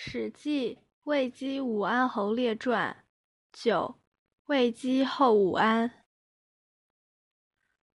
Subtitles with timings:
[0.00, 2.98] 史记魏姬武安侯列传
[3.52, 3.96] 九
[4.46, 5.90] 魏姬后武安。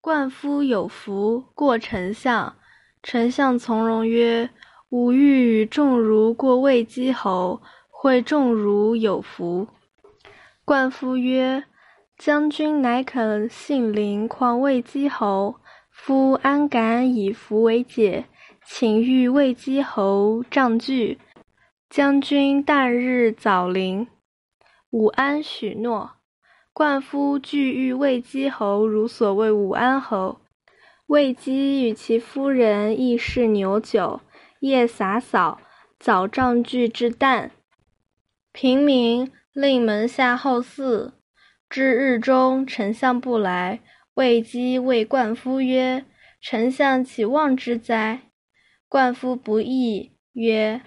[0.00, 2.56] 冠夫有福过丞相，
[3.02, 4.48] 丞相从容曰
[4.90, 9.66] ：“吾欲与仲如过魏姬侯，会仲如有福。”
[10.64, 11.64] 冠夫曰
[12.16, 15.56] ：“将军乃肯信陵况魏姬侯，
[15.90, 18.26] 夫安敢以福为解？
[18.64, 21.18] 请欲魏姬侯杖具。”
[21.90, 24.06] 将军旦日早临，
[24.90, 26.16] 武安许诺。
[26.74, 30.42] 冠夫具欲魏姬侯如所谓武安侯。
[31.06, 34.20] 魏姬与其夫人亦是牛酒，
[34.60, 35.62] 夜洒扫，
[35.98, 37.48] 早杖具之旦。
[38.52, 41.12] 平明，令门下后嗣。
[41.70, 43.80] 至日中，丞相不来。
[44.12, 46.04] 魏姬谓冠夫曰
[46.42, 48.20] ：“丞相岂忘之哉？”
[48.88, 50.82] 冠夫不义，曰。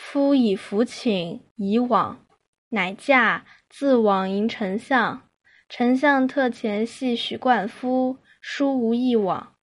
[0.00, 2.24] 夫以服请，以往，
[2.70, 5.28] 乃驾自往迎丞相。
[5.68, 9.54] 丞相特遣系许冠夫，殊无一往。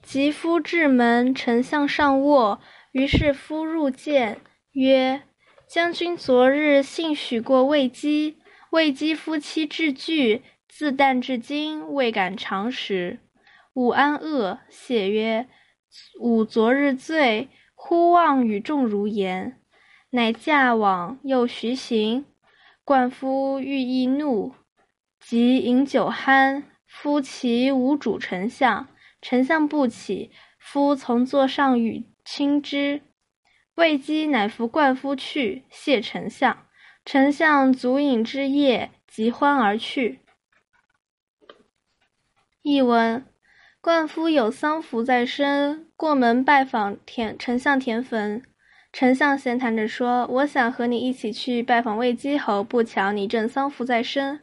[0.00, 2.60] 及夫至门，丞相上卧，
[2.92, 4.40] 于是夫入见，
[4.72, 5.24] 曰
[5.68, 8.38] ：“将军昨日信许过魏姬，
[8.70, 13.18] 魏姬夫妻至惧，自旦至今未敢尝食。”
[13.74, 15.48] 武安恶，谢曰
[16.22, 17.48] ：“吾昨日醉。”
[17.80, 19.62] 忽望与众如言，
[20.10, 22.26] 乃驾往，又徐行。
[22.84, 24.52] 冠夫欲易怒，
[25.20, 26.64] 即饮酒酣。
[26.86, 28.88] 夫其无主丞相，
[29.22, 33.00] 丞相不起，夫从座上与亲之。
[33.76, 36.66] 未几，乃扶冠夫去，谢丞相。
[37.04, 40.18] 丞相足饮之夜，即欢而去。
[42.62, 43.24] 译文。
[43.80, 48.42] 冠夫有丧服在身，过门拜访田丞相田汾。
[48.92, 54.40] 丞相闲谈着说：“我想和你一起去拜访魏姬侯，不巧你正丧服在身。”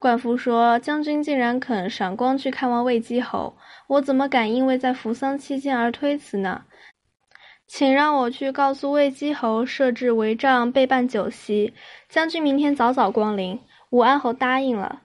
[0.00, 3.54] 冠夫说：“将军竟然肯赏光去看望魏姬侯，
[3.86, 6.62] 我怎么敢因为在服丧期间而推辞呢？
[7.66, 11.74] 请让我去告诉魏姬侯，设置帷帐，备办酒席。
[12.08, 13.60] 将军明天早早光临。”
[13.90, 15.02] 武安侯答应了。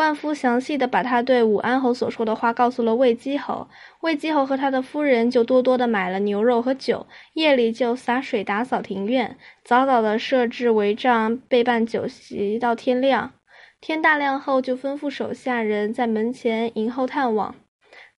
[0.00, 3.68] 冠夫详细的把他对武安侯所说的话告诉了魏姬侯，
[4.00, 13.32] 魏姬侯和他的夫人就多多的买了牛肉和酒，夜里就洒水打扫庭院，早早的设置帷帐，备办酒席到天亮。
[13.78, 17.54] 天大亮后，就吩咐手下人在门前迎候探望。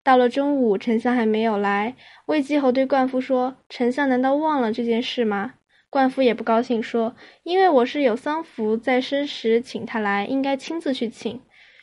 [0.05, 5.55] 到了中午，丞相还没有来，魏姬侯对冠夫说：“丞相难道忘了这件事吗？”
[5.91, 11.41] 冠夫也不高兴，说：“因为我是有丧服在身时请他来，应该亲自去请。”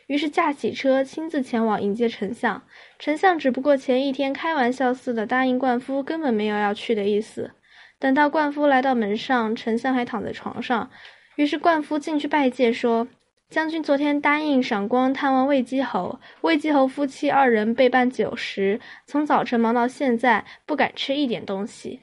[0.09, 2.63] 于是驾起车，亲自前往迎接丞相。
[2.97, 7.51] 丞相只不过前一天开玩笑似的答应冠夫，根本没有要去的意思。
[7.99, 10.89] 等到冠夫来到门上，丞相还躺在床上。
[11.35, 13.07] 于是冠夫进去拜见，说
[13.51, 21.99] ：“将军昨天答应赏光探望魏姬侯，魏姬侯夫妻二人备办酒食，从早晨忙到现在，不敢吃一点东西。”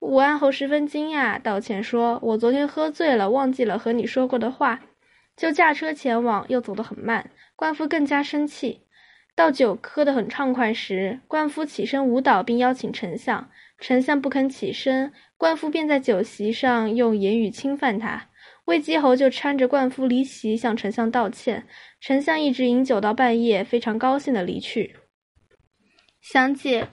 [0.00, 4.80] 武安侯十分惊讶，道歉说：“我昨天喝醉了，忘记了和你说过的话。”
[5.42, 7.28] 就驾车前往，又走得很慢。
[7.56, 8.86] 冠夫更加生气。
[9.34, 13.50] 到酒喝得很畅快时，冠夫起身舞蹈，并邀请丞相。
[13.80, 18.28] 丞相不肯起身，冠夫便在酒席上用言语侵犯他。
[18.66, 21.66] 魏姬侯就搀着冠夫离席，向丞相道歉。
[22.00, 24.94] 丞相一直饮酒到半夜，非常高兴地离去。
[26.20, 26.86] 详解：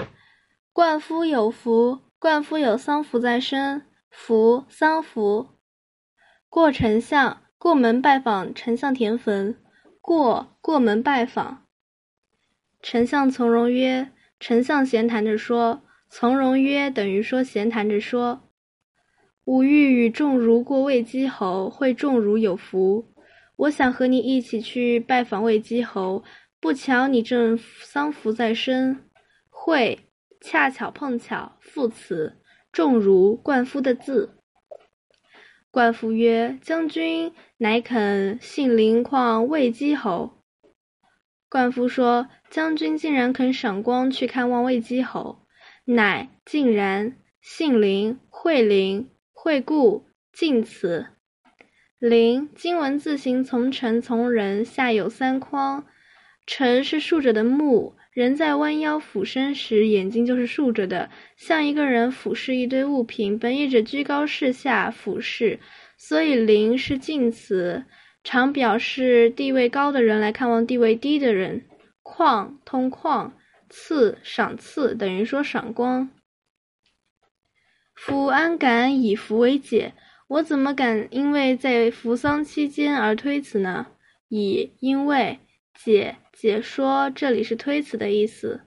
[0.74, 5.50] 冠夫有福，冠夫有丧服在身，福丧服，
[6.50, 7.44] 过丞相。
[7.60, 9.58] 过门拜访丞相田汾，
[10.00, 11.66] 过过门拜访。
[12.82, 18.50] 丞相从容曰：“丞相闲谈着说，从容曰等于说闲谈着说。
[19.44, 23.14] 吾欲与仲儒过魏姬侯，会仲儒有福。
[23.58, 26.24] 我想和你一起去拜访魏姬侯，
[26.62, 29.04] 不巧你正丧服在身。
[29.50, 30.08] 会
[30.40, 32.38] 恰巧碰巧副词，
[32.72, 34.38] 仲儒冠夫的字。”
[35.72, 40.32] 冠夫曰：“将军乃肯信陵况魏姬侯。”
[41.48, 45.46] 冠夫说：“将军竟然肯赏光去看望魏姬侯，
[45.86, 51.08] 乃竟然信陵惠陵惠顾晋此
[52.00, 55.86] 陵今文字形从臣从人，下有三框，
[56.52, 65.60] 臣是竖着的木。”人在弯腰俯身时，眼睛就是竖着的，像一个人俯视一堆物品，本意指居高视下俯视，
[65.96, 67.86] 所以“临”是近词，
[68.24, 71.66] 常表示地位高的人来看望地位低的人。
[72.02, 73.38] 况通况，
[73.70, 76.10] 赐赏赐等于说赏光。
[77.94, 79.94] 夫安敢以服为解？
[80.28, 83.88] 我怎么敢因为在扶丧期间而推辞呢？
[84.28, 85.40] 以因为
[85.74, 88.62] 解解说，这里是推辞的意思。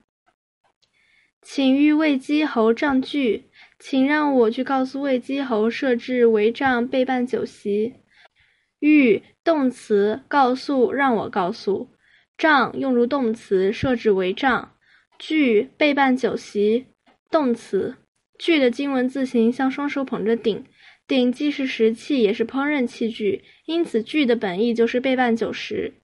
[1.40, 3.44] 请欲魏姬侯帐具，
[3.78, 7.94] 请让我去告诉魏姬侯设置帷帐备办酒席。
[8.80, 11.88] 欲动词，告诉让我告诉。
[12.36, 14.74] 帐用如动词，设置帷帐。
[15.18, 16.88] 具备办酒席，
[17.30, 17.96] 动词。
[18.38, 20.66] 具的经文字形像双手捧着鼎，
[21.06, 25.94] 鼎既是食器，也是烹饪器具，因此具的本意就是备办酒食。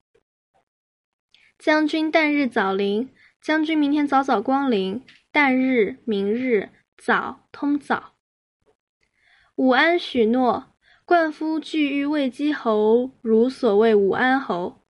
[1.59, 3.11] 将军旦日早临，
[3.43, 5.03] 将军明天早早光临。
[5.33, 8.13] 旦日，明日，早，通早。
[9.57, 10.67] 武安许诺，
[11.05, 14.83] 冠夫具欲魏姬侯如所谓武安侯。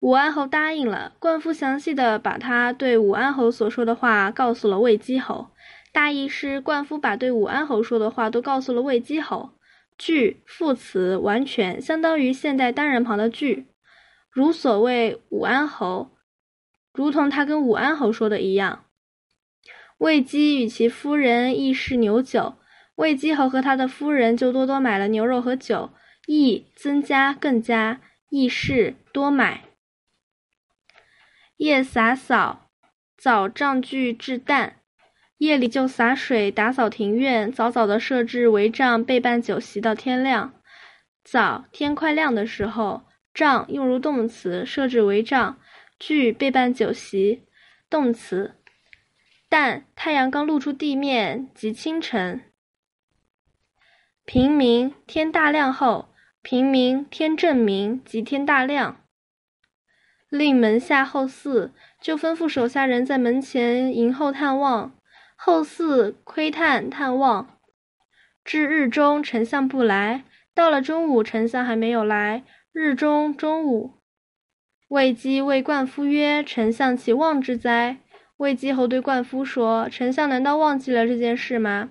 [0.00, 1.14] 武安侯答应了。
[1.18, 5.52] 冠夫详细的把他对武安侯所说的话告诉了魏姬侯。
[5.90, 9.52] 大意是，冠夫把对武安侯说的话都告诉了魏姬侯。
[9.96, 13.67] 句副词完全相当于现代单人旁的句，
[14.38, 16.12] 如所谓武安侯，
[16.92, 18.84] 如同他跟武安侯说的一样。
[19.96, 22.54] 魏姬与其夫人亦是牛酒，
[22.94, 25.90] 魏姬侯和他的夫人就多多买了牛肉和酒，
[26.28, 28.00] 亦增加更加，
[28.30, 29.64] 亦是多买。
[31.56, 32.70] 夜洒扫，
[33.16, 34.74] 早帐具置旦。
[35.38, 40.54] 夜里就洒水打扫庭院，早早的设置帷帐，备办酒席到天亮。
[41.24, 43.07] 早天快亮的时候，
[43.38, 45.60] 帐用如动词，设置帷帐，
[45.96, 47.44] 具备办酒席，
[47.88, 48.56] 动词。
[49.48, 52.42] 旦太阳刚露出地面即清晨。
[54.24, 56.08] 平明天大亮后，
[56.42, 59.04] 平明天正明即天大亮。
[60.28, 61.70] 令门下后嗣，
[62.00, 64.92] 就吩咐手下人在门前迎候探望。
[65.36, 67.60] 后嗣窥探探望，
[68.44, 70.24] 至日中，丞相不来。
[70.52, 72.42] 到了中午，丞相还没有来。
[72.80, 73.94] 日中中午，
[74.86, 77.98] 魏姬谓冠夫曰：“丞相岂忘之哉？”
[78.38, 81.90] 魏姬侯对冠夫说：“丞相难道忘记了这件事吗？”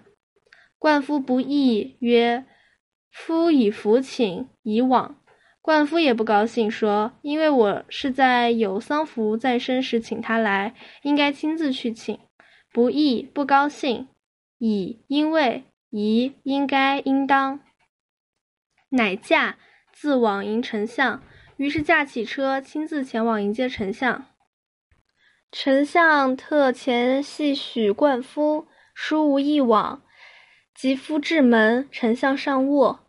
[0.80, 2.46] 冠夫不义曰
[3.12, 5.22] ：“夫以服请，以往。”
[5.62, 12.18] 冠夫也不高兴，说：“因为我是在有丧服在身时请他来，应该亲自去请。”
[12.72, 14.08] 不义不高兴，
[14.58, 17.60] 以因为宜应该应当，
[18.88, 19.58] 乃驾
[20.00, 21.24] 自往迎丞相。
[21.56, 24.28] 于是驾起车，亲自前往迎接丞相。
[25.52, 30.04] 丞相特前细许冠夫，书无一往。
[30.76, 33.08] 及夫至门，丞相上卧。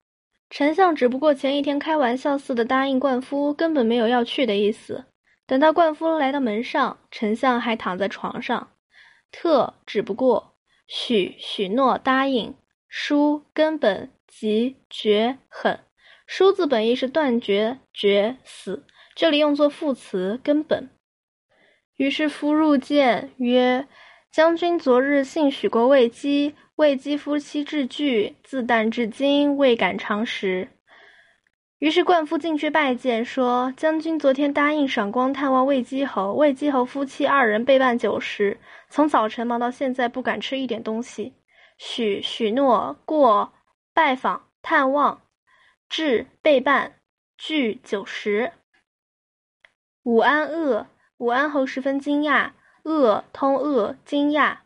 [0.48, 5.04] 丞相只不过前一天开玩笑似的答应冠夫，根本没有要去的意思。
[5.46, 8.70] 等到冠夫来到门上，丞相还躺在床上。
[9.30, 10.54] 特只不过
[10.86, 12.54] 许许诺答应，
[12.88, 15.80] 书根本即绝狠。
[16.30, 18.84] 书字本意是断绝绝死，
[19.14, 20.90] 这里用作副词根本。
[21.96, 23.88] 于是夫入见曰
[24.30, 30.68] ：“将军昨日信许过魏姬，魏姬夫妻至惧，自旦至今未敢长食。”
[31.80, 38.58] 于是冠夫进去拜见，说：“将军昨天答应赏光探望魏姬侯，魏姬侯夫妻二人备办酒食，
[38.90, 41.32] 从早晨忙到现在，不敢吃一点东西。
[41.78, 43.54] 许许诺过
[43.94, 45.22] 拜访探望，
[45.88, 47.00] 至备办
[47.36, 48.52] 具酒食。
[50.02, 52.52] 武安恶，武安侯十分惊讶，
[52.84, 54.58] 恶通恶惊讶。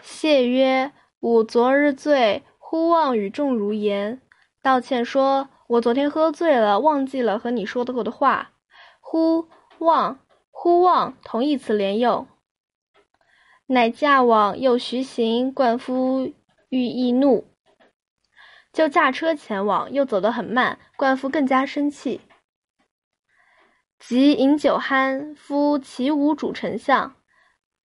[0.00, 4.20] 谢曰：吾昨日醉，忽忘与众如言，
[4.62, 8.52] 道歉说。”我昨天喝醉了，忘记了和你说的过的话。
[9.00, 9.48] 忽
[9.78, 10.18] 忘，
[10.50, 12.26] 忽忘，同义词连用。
[13.68, 15.50] 乃驾往，又徐行。
[15.50, 16.34] 冠夫
[16.68, 17.46] 欲易怒，
[18.72, 20.78] 就驾车前往，又走得很慢。
[20.96, 22.20] 冠夫更加生气。
[23.98, 27.14] 即饮酒酣，夫起舞主丞相。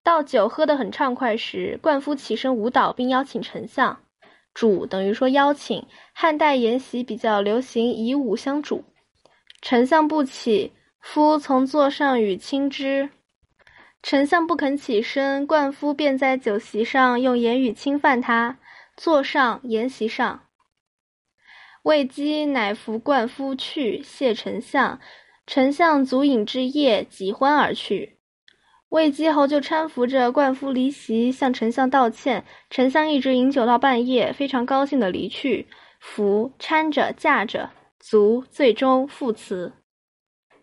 [0.04, 4.00] 到酒喝得很畅快时，冠夫起身舞蹈，并邀请丞相。
[4.54, 8.86] 主等于说邀请，汉代筵席比较流行以武相主。
[9.62, 13.10] 丞相不起，夫从座上与亲之。
[14.04, 18.60] 丞相不肯起身，冠夫便在酒席上用言语侵犯他。
[18.96, 20.45] 座上筵席上，
[21.86, 25.00] 魏姬乃扶冠夫去谢丞相。
[25.46, 28.18] 丞相足饮至夜，几欢而去。
[28.89, 32.44] 魏姬侯就搀扶着冠夫离席，向丞相道歉。
[32.72, 35.68] 丞相一直饮酒到半夜，非常高兴的离去。
[36.00, 39.72] 扶搀着，架着，足最终副词。